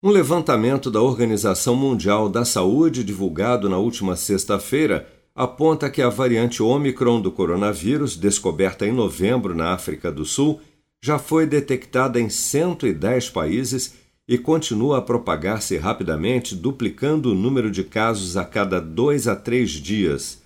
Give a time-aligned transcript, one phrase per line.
[0.00, 6.62] Um levantamento da Organização Mundial da Saúde, divulgado na última sexta-feira, aponta que a variante
[6.62, 10.60] Omicron do coronavírus, descoberta em novembro na África do Sul,
[11.02, 13.96] já foi detectada em 110 países
[14.28, 19.72] e continua a propagar-se rapidamente, duplicando o número de casos a cada dois a três
[19.72, 20.40] dias.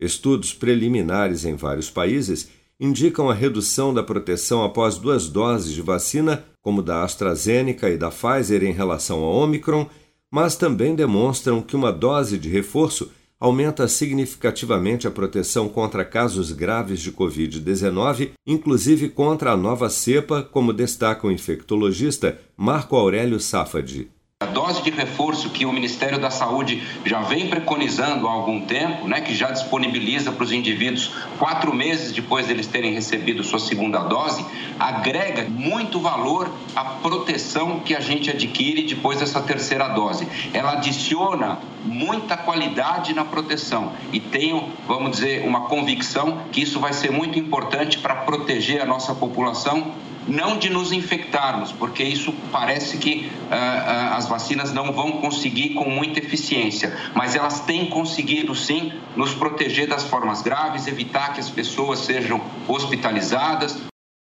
[0.00, 2.48] Estudos preliminares em vários países
[2.80, 8.10] indicam a redução da proteção após duas doses de vacina, como da AstraZeneca e da
[8.10, 9.88] Pfizer em relação ao Omicron,
[10.30, 13.10] mas também demonstram que uma dose de reforço
[13.40, 20.72] aumenta significativamente a proteção contra casos graves de Covid-19, inclusive contra a nova cepa, como
[20.72, 24.10] destaca o infectologista Marco Aurélio Safadi.
[24.40, 29.08] A dose de reforço que o Ministério da Saúde já vem preconizando há algum tempo,
[29.08, 33.98] né, que já disponibiliza para os indivíduos quatro meses depois deles terem recebido sua segunda
[33.98, 34.46] dose,
[34.78, 40.24] agrega muito valor à proteção que a gente adquire depois dessa terceira dose.
[40.54, 46.92] Ela adiciona muita qualidade na proteção e tenho, vamos dizer, uma convicção que isso vai
[46.92, 49.94] ser muito importante para proteger a nossa população
[50.28, 55.70] não de nos infectarmos, porque isso parece que uh, uh, as vacinas não vão conseguir
[55.70, 61.40] com muita eficiência, mas elas têm conseguido sim nos proteger das formas graves, evitar que
[61.40, 63.80] as pessoas sejam hospitalizadas.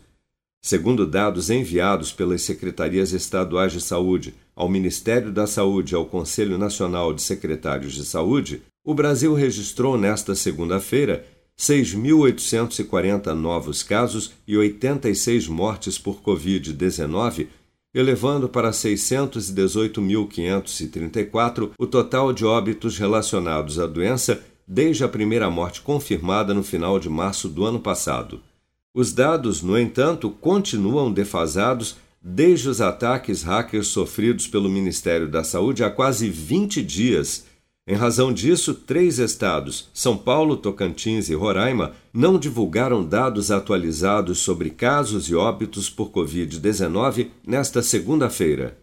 [0.61, 6.57] Segundo dados enviados pelas secretarias estaduais de saúde ao Ministério da Saúde e ao Conselho
[6.57, 11.25] Nacional de Secretários de Saúde, o Brasil registrou nesta segunda-feira
[11.59, 17.47] 6.840 novos casos e 86 mortes por Covid-19,
[17.93, 24.41] elevando para 618.534 o total de óbitos relacionados à doença
[24.73, 28.41] desde a primeira morte confirmada no final de março do ano passado.
[28.91, 35.83] Os dados, no entanto, continuam defasados desde os ataques hackers sofridos pelo Ministério da Saúde
[35.83, 37.45] há quase 20 dias.
[37.85, 44.71] Em razão disso, três estados, São Paulo, Tocantins e Roraima, não divulgaram dados atualizados sobre
[44.71, 48.82] casos e óbitos por Covid-19 nesta segunda-feira.